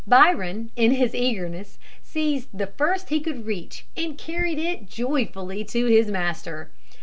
Byron, 0.07 0.71
in 0.75 0.93
his 0.93 1.13
eagerness, 1.13 1.77
seized 2.01 2.49
the 2.57 2.65
first 2.65 3.09
he 3.09 3.19
could 3.19 3.45
reach, 3.45 3.85
and 3.95 4.17
carried 4.17 4.57
it 4.57 4.89
joyfully 4.89 5.63
to 5.65 5.85
his 5.85 6.07
master. 6.09 6.71